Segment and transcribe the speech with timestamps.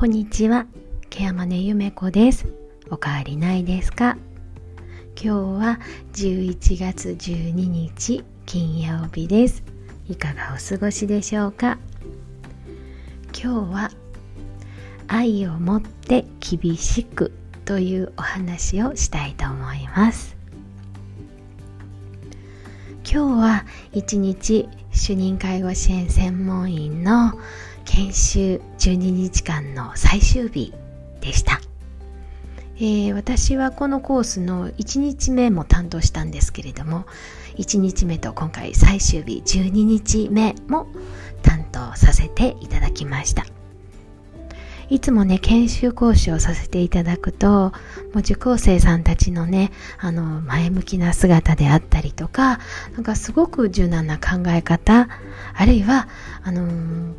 [0.00, 0.64] こんにちは、
[1.10, 2.46] ケアマネゆめこです。
[2.88, 4.16] おかわりないですか？
[5.14, 5.78] 今日は
[6.14, 9.62] 11月12日金曜日です。
[10.08, 11.76] いかがお過ごしでしょうか？
[13.38, 13.90] 今日は
[15.06, 17.34] 愛を持って厳しく
[17.66, 20.34] というお話をしたいと思います。
[23.04, 27.34] 今日は一日主任介護支援専門員の
[27.90, 30.72] 研修12日間の最終日
[31.20, 31.60] でした、
[32.76, 37.04] えー、私はこのコースの1日目も担当したんですけれども
[37.56, 40.86] 1日目と今回最終日12日目も
[41.42, 43.44] 担当させていただきました。
[44.88, 47.72] いつもね、研修講師をさせていただくと、も
[48.16, 52.58] う受講生さんたちのね、あの、前向きな姿であったりとか、
[52.94, 55.08] なんかすごく柔軟な考え方、
[55.54, 56.08] あるいは、
[56.42, 57.14] あのー、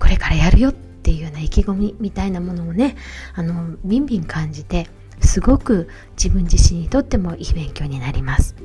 [0.00, 2.96] これからやるよっていうような意気込みみたいなものをね、
[3.34, 4.88] あの、ビンビン感じて、
[5.20, 8.56] すごく自分自身にとってもいい勉強になります。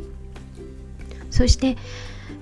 [1.29, 1.77] そして、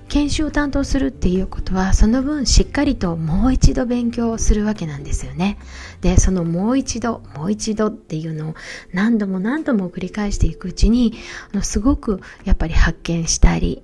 [0.08, 5.58] 研修を担当するっていうことはその分しっかりともう一度勉強するわけなんですよね。
[6.02, 8.54] でそのもう一度もう一度っていうのを
[8.92, 11.14] 何度も何度も繰り返していくうちに
[11.52, 13.82] あのすごくやっぱり発見したり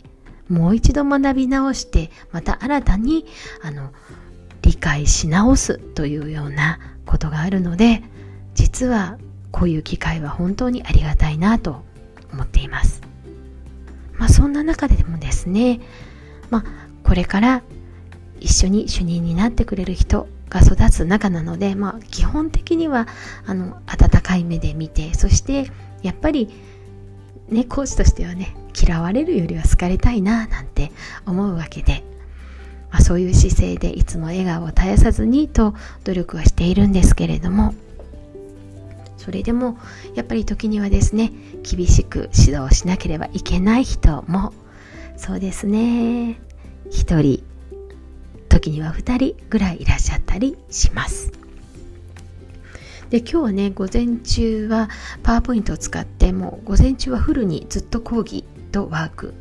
[0.48, 3.26] もう一度学び直してまた新たに
[3.62, 3.90] あの
[4.80, 8.02] 解し直すというようなことがあるので
[8.54, 9.18] 実は
[9.52, 11.82] こういう機会は本当にありがたいなと
[12.32, 13.02] 思っています。
[14.16, 15.80] まあそんな中でもですね
[16.50, 16.64] まあ、
[17.04, 17.62] これから
[18.40, 23.06] 一緒に主任になってくれる人が育つ中なので、まあ、基本的には
[23.46, 25.70] あの温かい目で見てそして
[26.02, 26.50] やっぱり
[27.48, 30.90] ねコーチとしてはね嫌われるよりは好かれたいななんて
[31.26, 32.02] 思うわけで、
[33.10, 37.74] そういう姿勢でいつも笑顔を絶やさずにと努力はしているんですけれども
[39.16, 39.78] それでも
[40.14, 41.32] やっぱり時にはですね
[41.68, 44.52] 厳しく指導しなければいけない人も
[45.16, 46.38] そうですね
[46.92, 47.42] 1人
[48.48, 51.32] 時には2人ぐらいいらっしゃったりします。
[53.10, 54.88] で今日はね午前中は
[55.24, 59.34] パワーポイントを使ってもう午前中はフルにずっと講義とワーク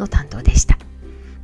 [0.00, 0.71] の担当でした。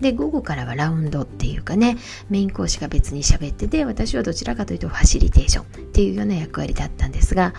[0.00, 1.96] で午後からはラウンドっていうかね
[2.30, 7.52] メイン講師が別に喋ってて私はどちらかというとファシリテーションっていうような役割だったんですが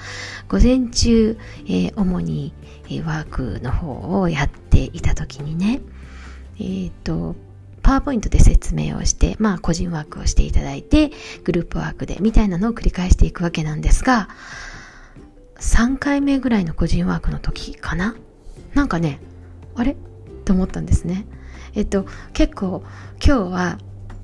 [0.48, 2.54] 午前中、えー、主に、
[2.90, 5.82] え、ワークの方をやっていた時にね
[6.60, 7.36] えっ、ー、と、
[7.82, 11.12] パワーポイントで説明をして、まあ個人ワークをしていただいて、
[11.44, 14.30] グループワークでみたいなのを繰り返していくわけなんですが、
[15.60, 18.16] 3回目ぐらいの個人ワークの時かな？
[18.74, 19.20] なんかね、
[19.76, 19.96] あれ？
[20.46, 21.26] と思ったんですね。
[21.75, 22.84] えっと、結構
[23.24, 23.78] 今日は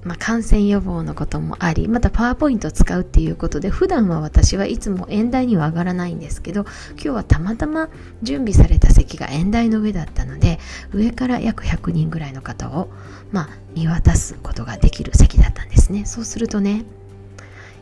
[0.06, 6.61] まあ、感染予防のこともありまたパワーポイントを使うっていうことで普段は私はいつも演台には上がらないんですけど
[6.91, 7.89] 今日はたまたま
[8.22, 10.59] 準備された席が演台の上だったので
[10.94, 12.89] 上から約100人ぐらいの方を、
[13.31, 16.05] まあ、見渡すことができる席だったんですね。
[16.05, 16.85] そうするとね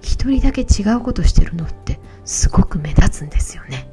[0.02, 3.93] 一人だけ違うことしてるのってすごく目立つんですよね。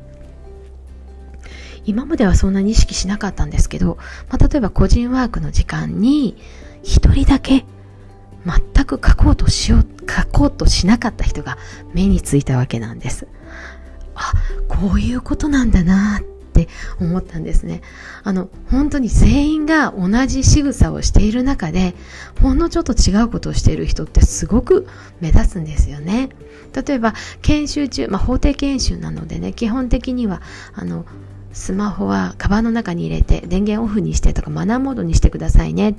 [1.84, 3.98] 今まではそんなに意識しなかったんですけど、
[4.28, 6.36] まあ、例えば個人ワークの時間に
[6.82, 7.64] 一人だけ
[8.44, 11.58] 全く書こうとしよう、書こうとしなかった人が
[11.92, 13.26] 目についたわけなんです。
[14.14, 14.32] あ、
[14.68, 16.68] こういうことなんだなって
[17.00, 17.82] 思ったんですね。
[18.22, 21.94] あの、本当に全員が同じ仕草をしている中で、
[22.40, 24.86] ほんのちょっと違うことをしている人ってすごく
[25.20, 26.30] 目立つんですよね。
[26.86, 30.40] 例えば、研修中、まあ、法定研修なのでね、基本的には、
[30.74, 31.04] あの、
[31.52, 35.94] スマホはカバンの中に入れて電源オフにしてとかマナーモードにしてくださいね。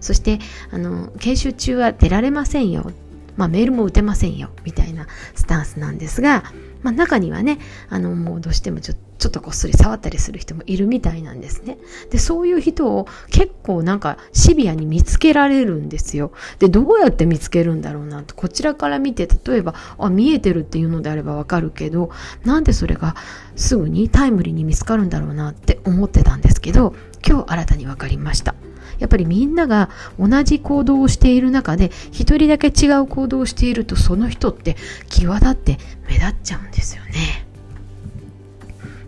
[0.00, 0.38] そして
[0.70, 2.92] あの研修中は出られませんよ。
[3.40, 6.44] まあ、メールも打てませんよみたいなスタンスなんですが、
[6.82, 7.58] まあ、中にはね
[7.88, 11.78] あのもうどうしてもちょちょっとこっそり触ったりする人もいるみたいなんですね。
[12.10, 16.32] でそういう人を結構なんかシビアに見つけられるんですよ。
[16.58, 22.10] でどうやって見つけるんだろうなとこちらから見て例えばあ見えてるっていうのであればわかるけど
[22.44, 23.14] なんでそれが
[23.56, 26.94] すぐにタイムリーに見つかるんだろうなって思ってたんですけど
[27.26, 28.54] 今日新たに分かりました。
[28.98, 34.76] やっぱりみんなが同じ行動をしている中で一人だけ違う行動をしているとその人って
[35.08, 35.78] 際立って
[36.08, 37.49] 目立っちゃうんですよね。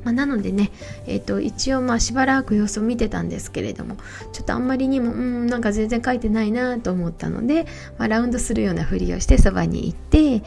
[0.04, 0.70] まあ、なのでね、
[1.06, 3.96] えーと、一応まあしばらく様子を見てたんですけれども
[4.32, 7.66] ちょっとあんまりにもうんなんか全然書いてないなと思ったので、
[7.99, 10.43] まあ、ラウンドするようなふりをしてそばに行って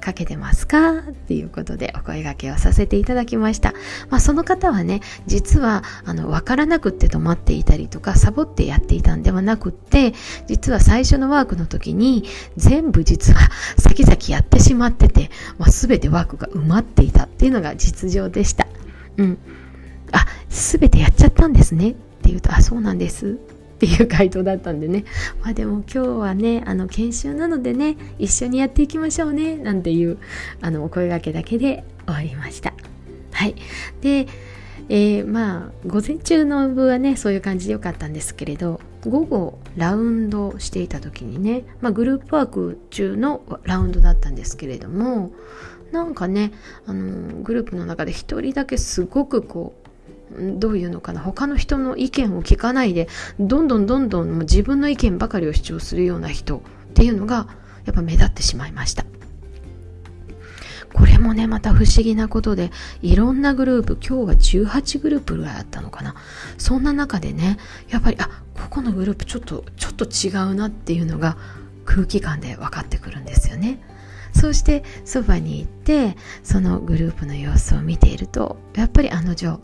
[0.00, 0.98] かけてますか？
[0.98, 3.74] っていうことでお声掛けをさせていただきました。
[4.10, 10.14] まあ、その方はね、実は、あの、わからなくって止まっていたりとか、サボってやっていたんではなくって、
[10.46, 12.22] 実は最初のワークの時に、
[12.56, 13.40] 全部実は
[13.76, 18.68] 先々やってしまってて、まあ、全てワークが埋まっていたっていうのが実情でした。
[19.18, 19.38] うん。
[20.12, 23.38] あ、全てやっちゃったんですねって言うと、あ、そうなんです。
[23.78, 25.04] っていう回答だったんでね。
[25.42, 30.18] まあでも今日はね、あの研修なのでね、一緒にやっていきましょうね、なんていう
[30.60, 32.74] あのお声がけだけで終わりました。
[33.32, 33.54] はい。
[34.00, 34.26] で、
[34.88, 45.32] えー、まあ午前中の部はねそういう感じでよかったんですけれど午後ラウンドしていた時にね、まあ、グループワーク中のラウンドだったんですけれども
[45.92, 46.52] なんかね
[46.86, 49.88] あのグループの中で一人だけすごくこう
[50.58, 53.08] どういうのかな他の人の意見を聞かないで
[53.40, 56.60] どんどんどんどんもう自分の意見ばかりを主張するような人っ
[56.94, 57.48] ていうのが
[57.86, 59.04] やっぱ目立ってしまいました。
[60.92, 62.70] これもねまた不思議なことで
[63.02, 66.14] いろんなグループ今日は18グループぐらいあったのかな。
[66.56, 67.58] そんな中でね
[67.88, 68.28] やっぱりあ
[68.58, 71.36] ここのグループちょっとちょっと違うなっていうのが
[71.84, 73.80] 空気感で分かってくるんですよね。
[74.34, 79.58] そうしてそばに行ってそのグループの様子を見ているとやっぱりあの女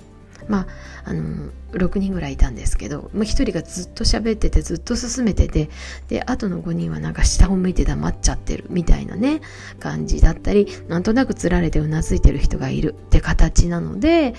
[0.48, 0.66] ま
[1.04, 5.70] あ、あの6人ぐらいいたんですけど、まあ、1人がずっと喋っててずっと進めてて
[6.08, 9.40] であとの5人はなんか下を向いて黙っちゃってるみたいなね
[9.80, 14.34] 感じだったりなんとなくつられてうなずいてる人がいるって形なので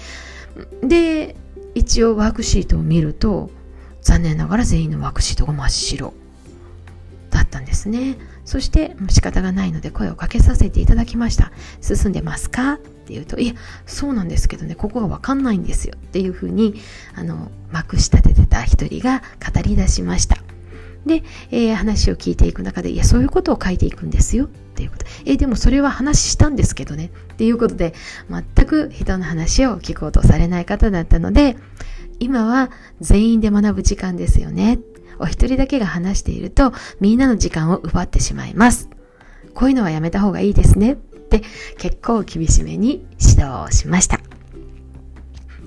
[0.84, 1.36] で
[1.74, 3.50] 一応ワークシートを見ると
[4.06, 6.14] 残念ながら全員のワークシートが真っ白
[7.32, 8.18] だったんですね。
[8.46, 11.52] そして仕方がないので声をかけさせていただきました。
[11.82, 12.74] 進んでますか？
[12.74, 13.54] って言うと、いや、
[13.88, 15.96] そうなんですけどね、ここがわかんないんですよ。
[15.98, 16.76] っていうふうに、
[17.16, 19.24] あの、まくし立ててた一人が
[19.54, 20.38] 語り出しました。
[21.06, 25.06] で、えー、話を聞いていく中で、いや、そういうことを書いていくんですよっていうこと。
[25.26, 27.94] えー、でもそれは話したんですけどねっていうことで、
[28.30, 31.58] 全く人の話を聞こうとされない方だったので、
[32.20, 32.72] 今は
[33.02, 34.80] 全員で学ぶ時間ですよね。
[35.20, 38.90] お一人だけが話していると、みんなの時間を奪ってしまいます。
[39.54, 41.42] こういうのはやめた方がいいですねって
[41.78, 44.20] 結構厳しめに指導をしました。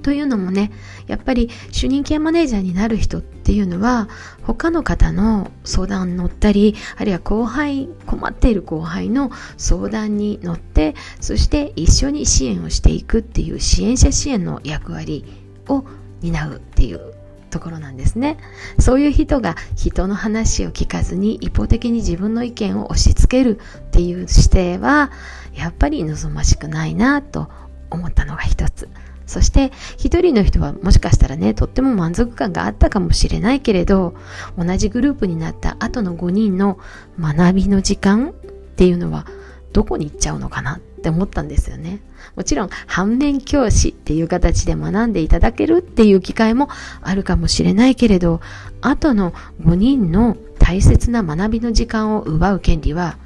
[0.03, 0.71] というのもね、
[1.07, 4.11] やっぱり主任ケアマネージャーになる人ってていうのは
[4.43, 15.25] 他の方の相談に乗ったり、あるいは後輩、困っている後輩の相談に乗って、そして一緒に支援をしていくっていう支援者支援の役割
[15.67, 15.83] を
[16.21, 17.15] 担うっていう
[17.49, 18.37] ところなんですね。
[18.79, 25.11] そういう人が人の話を聞かずに一方的に自分の意見を押し付けるっていう姿勢は
[25.55, 27.49] やっぱり望ましくないなと
[27.89, 28.91] 思ったのが一つ。
[29.29, 34.15] そして一人の人はもしかしたらね、とっても満足感があったかもしれないけれど、
[34.57, 36.79] 同じグループになった後の5人の
[37.21, 38.33] 学びの時間っ
[38.77, 39.27] ていうのは
[39.73, 40.77] どこに行っちゃうのかな？
[40.77, 42.01] って思ったんですよね。
[42.35, 46.69] もちろん反面教師っていう形で学んでいただけるっていう機会も
[47.03, 48.41] あるかもしれないけれど、
[48.81, 53.17] 後の5人の大切な学びの時間を奪う権利は、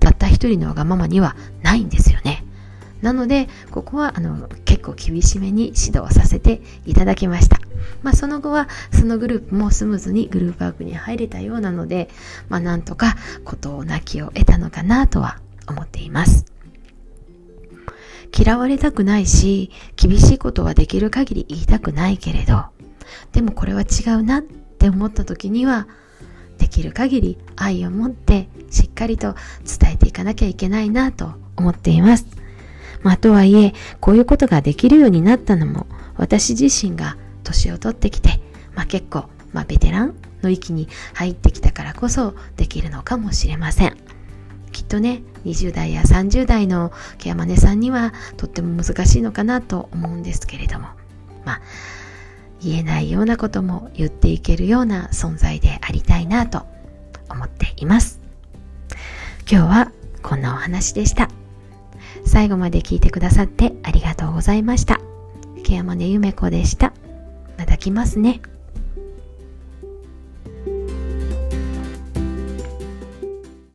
[0.00, 2.37] たった一人のわがままにはないんですよね。
[3.02, 7.58] なので、ここはあの結構厳しめに指導させていただきました。
[8.02, 12.08] まあ、その後はそのグループもスムーズにグループワークに入れたようなので、
[12.48, 16.46] まあ、なんとか事を泣きを得たのかなとは思っています。
[18.36, 22.66] 嫌われたくないし、厳しいことはできる限り言いたくないけれど、
[23.32, 25.88] でもこれは違うなって思った時には、
[26.58, 29.34] できる限り愛を持ってしっかりと
[29.64, 32.37] 伝えていかなきゃいけないなと思っています。
[33.02, 35.86] まあ、とはいえ、こういうことができるようになったのも、
[36.16, 38.40] 私自身が年を取ってきて、
[38.74, 43.96] まあ、結構、まあ、ベテランの域に入ってきたからこそできるのかもしれません。
[44.72, 50.88] きっとね、20代や30代のケアマネさんにはとっても難しいのかなと思うんですけれども、
[51.44, 51.60] まあ、
[52.60, 56.66] 言えないようなことも言っていけるような存在でありたいなと
[57.30, 58.20] 思っています。
[59.50, 61.37] 今日はこんなお話でした。
[62.28, 65.00] 最後まで聞いてくださってありがとうございました。
[65.64, 66.92] ケアマネゆめこでした。
[67.56, 68.40] また来ますね。